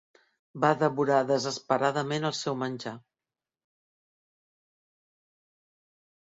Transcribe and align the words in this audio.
Va 0.61 0.69
devorar 0.83 1.19
desesperadament 1.31 2.25
el 2.31 2.35
seu 2.39 2.57
menjar. 2.63 2.95